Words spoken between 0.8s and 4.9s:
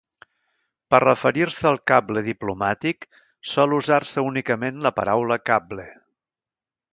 Per referir-se al cable diplomàtic, sol usar-se únicament